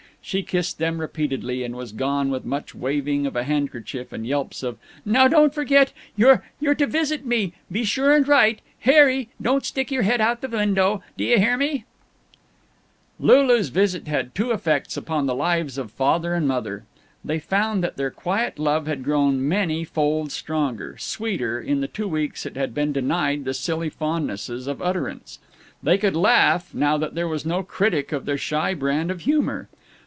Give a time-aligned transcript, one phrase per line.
[0.23, 4.61] She kissed them repeatedly and was gone with much waving of a handkerchief and yelps
[4.61, 9.65] of "Now don't forget you're you're to visit me be sure and write Harry, don't
[9.65, 11.85] stick your head out of the window, d'yuhhearme?"
[13.19, 16.83] Lulu's visit had two effects upon the lives of Father and Mother.
[17.25, 22.07] They found that their quiet love had grown many fold stronger, sweeter, in the two
[22.07, 25.39] weeks it had been denied the silly fondnesses of utterance.
[25.81, 29.67] They could laugh, now that there was no critic of their shy brand of humor.